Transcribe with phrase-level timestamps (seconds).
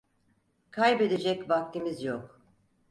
[0.71, 2.41] Kaybedecek vaktimiz yok.